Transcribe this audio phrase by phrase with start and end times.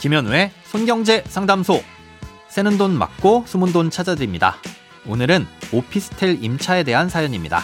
[0.00, 1.82] 김현우의 손경제 상담소.
[2.48, 4.56] 새는 돈 맞고 숨은 돈 찾아드립니다.
[5.06, 7.60] 오늘은 오피스텔 임차에 대한 사연입니다.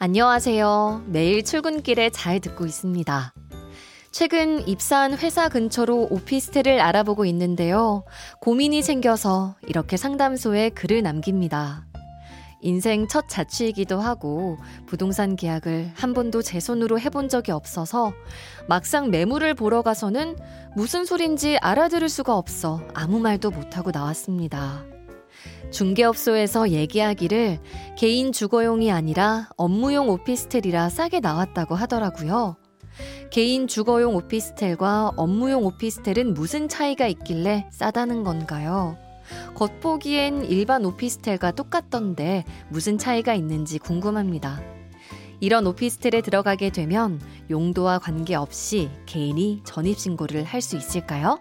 [0.00, 1.04] 안녕하세요.
[1.06, 3.34] 매일 출근길에 잘 듣고 있습니다.
[4.10, 8.04] 최근 입사한 회사 근처로 오피스텔을 알아보고 있는데요.
[8.40, 11.86] 고민이 생겨서 이렇게 상담소에 글을 남깁니다.
[12.64, 18.14] 인생 첫 자취이기도 하고 부동산 계약을 한 번도 제 손으로 해본 적이 없어서
[18.66, 20.36] 막상 매물을 보러 가서는
[20.74, 24.82] 무슨 소린지 알아들을 수가 없어 아무 말도 못하고 나왔습니다.
[25.70, 27.60] 중개업소에서 얘기하기를
[27.98, 32.56] 개인 주거용이 아니라 업무용 오피스텔이라 싸게 나왔다고 하더라고요.
[33.30, 38.96] 개인 주거용 오피스텔과 업무용 오피스텔은 무슨 차이가 있길래 싸다는 건가요?
[39.54, 44.60] 겉보기엔 일반 오피스텔과 똑같던데 무슨 차이가 있는지 궁금합니다.
[45.40, 51.38] 이런 오피스텔에 들어가게 되면 용도와 관계없이 개인이 전입신고를 할 수 있을까요?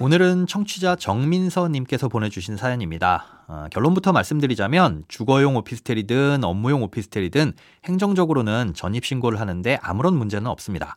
[0.00, 3.44] 오늘은 청취자 정민서님께서 보내주신 사연입니다.
[3.46, 7.52] 어, 결론부터 말씀드리자면 주거용 오피스텔이든 업무용 오피스텔이든
[7.84, 10.96] 행정적으로는 전입신고를 하는데 아무런 문제는 없습니다.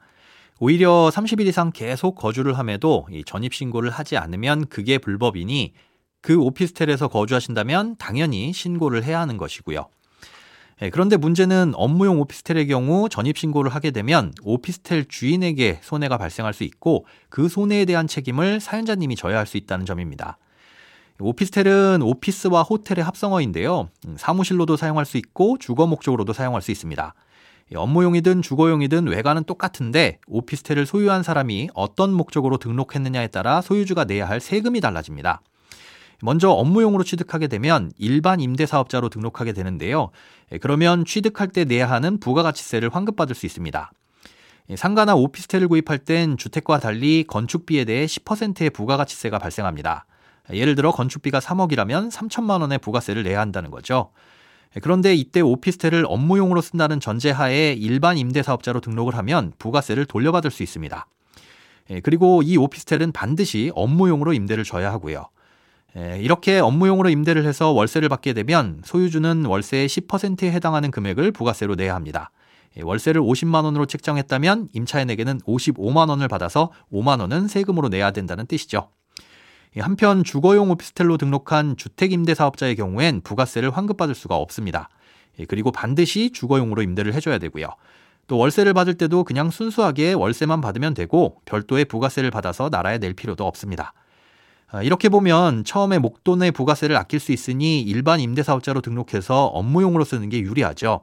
[0.59, 5.73] 오히려 30일 이상 계속 거주를 함에도 이 전입 신고를 하지 않으면 그게 불법이니
[6.21, 9.87] 그 오피스텔에서 거주하신다면 당연히 신고를 해야 하는 것이고요.
[10.81, 17.05] 예, 그런데 문제는 업무용 오피스텔의 경우 전입신고를 하게 되면 오피스텔 주인에게 손해가 발생할 수 있고
[17.29, 20.37] 그 손해에 대한 책임을 사연자님이 져야 할 수 있다는 점입니다.
[21.19, 23.89] 오피스텔은 오피스와 호텔의 합성어인데요.
[24.07, 27.15] 음, 사무실로도 사용할 수 있고 주거 목적으로도 사용할 수 있습니다.
[27.75, 34.79] 업무용이든 주거용이든 외관은 똑같은데 오피스텔을 소유한 사람이 어떤 목적으로 등록했느냐에 따라 소유주가 내야 할 세금이
[34.79, 35.41] 달라집니다.
[36.21, 40.09] 먼저 업무용으로 취득하게 되면 일반 임대사업자로 등록하게 되는데요.
[40.61, 43.91] 그러면 취득할 때 내야 하는 부가가치세를 환급받을 수 있습니다.
[44.75, 50.05] 상가나 오피스텔을 구입할 땐 주택과 달리 건축비에 대해 10%의 부가가치세가 발생합니다.
[50.51, 54.11] 예를 들어 건축비가 3억이라면 3천만 원의 부가세를 내야 한다는 거죠.
[54.81, 61.07] 그런데 이때 오피스텔을 업무용으로 쓴다는 전제하에 일반 임대사업자로 등록을 하면 부가세를 돌려받을 수 있습니다.
[61.89, 65.29] 예, 그리고 이 오피스텔은 반드시 업무용으로 임대를 줘야 하고요.
[65.97, 71.95] 예, 이렇게 업무용으로 임대를 해서 월세를 받게 되면 소유주는 월세의 10%에 해당하는 금액을 부가세로 내야
[71.95, 72.31] 합니다.
[72.77, 78.89] 예, 월세를 50만 원으로 책정했다면 임차인에게는 55만 원을 받아서 5만 원은 세금으로 내야 된다는 뜻이죠.
[79.77, 84.89] 한편 주거용 오피스텔로 등록한 주택임대사업자의 경우엔 부가세를 환급받을 수가 없습니다.
[85.39, 87.67] 예, 그리고 반드시 주거용으로 임대를 해줘야 되고요.
[88.27, 93.45] 또 월세를 받을 때도 그냥 순수하게 월세만 받으면 되고 별도의 부가세를 받아서 나라에 낼 필요도
[93.45, 93.93] 없습니다.
[94.69, 100.39] 아, 이렇게 보면 처음에 목돈의 부가세를 아낄 수 있으니 일반 임대사업자로 등록해서 업무용으로 쓰는 게
[100.41, 101.01] 유리하죠.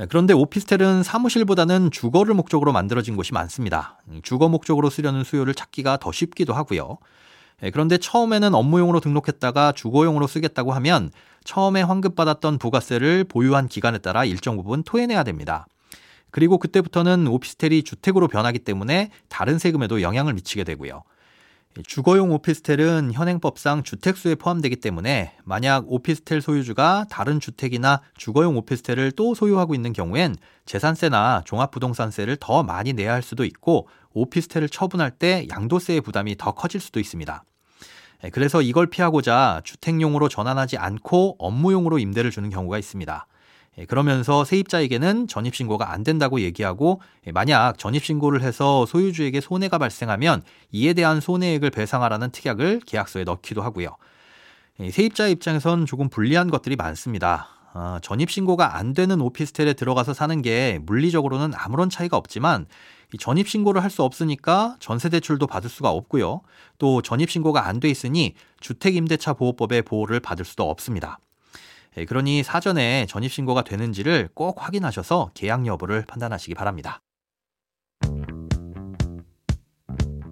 [0.00, 4.02] 예, 그런데 오피스텔은 사무실보다는 주거를 목적으로 만들어진 곳이 많습니다.
[4.08, 6.98] 음, 주거 목적으로 쓰려는 수요를 찾기가 더 쉽기도 하고요.
[7.62, 11.10] 예, 그런데 처음에는 업무용으로 등록했다가 주거용으로 쓰겠다고 하면
[11.44, 15.66] 처음에 환급받았던 부가세를 보유한 기간에 따라 일정 부분 토해내야 됩니다.
[16.30, 21.02] 그리고 그때부터는 오피스텔이 주택으로 변하기 때문에 다른 세금에도 영향을 미치게 되고요.
[21.86, 29.74] 주거용 오피스텔은 현행법상 주택수에 포함되기 때문에 만약 오피스텔 소유주가 다른 주택이나 주거용 오피스텔을 또 소유하고
[29.74, 30.36] 있는 경우엔
[30.66, 36.80] 재산세나 종합부동산세를 더 많이 내야 할 수도 있고 오피스텔을 처분할 때 양도세의 부담이 더 커질
[36.80, 37.44] 수도 있습니다.
[38.24, 43.26] 예, 그래서 이걸 피하고자 주택용으로 전환하지 않고 업무용으로 임대를 주는 경우가 있습니다.
[43.78, 50.92] 예, 그러면서 세입자에게는 전입신고가 안 된다고 얘기하고 예, 만약 전입신고를 해서 소유주에게 손해가 발생하면 이에
[50.94, 53.96] 대한 손해액을 배상하라는 특약을 계약서에 넣기도 하고요.
[54.90, 57.48] 세입자 입장에선 조금 불리한 것들이 많습니다.
[57.74, 62.66] 아, 전입신고가 안 되는 오피스텔에 들어가서 사는 게 물리적으로는 아무런 차이가 없지만
[63.18, 66.42] 전입신고를 할 수 없으니까 전세대출도 받을 수가 없고요.
[66.78, 71.18] 또 전입신고가 안 돼 있으니 주택임대차 보호법의 보호를 받을 수도 없습니다.
[71.98, 77.02] 예, 그러니 사전에 전입신고가 되는지를 꼭 확인하셔서 계약 여부를 판단하시기 바랍니다.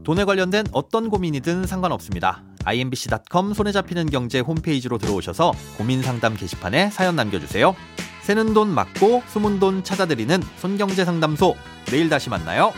[0.04, 2.44] 돈에 관련된 어떤 고민이든 상관없습니다.
[2.64, 7.74] imbc.com 손에 잡히는 경제 홈페이지로 들어오셔서 고민 상담 게시판에 사연 남겨주세요.
[8.22, 11.56] 새는 돈 맞고 숨은 돈 찾아드리는 손경제 상담소.
[11.86, 12.72] 내일 다시 만나요.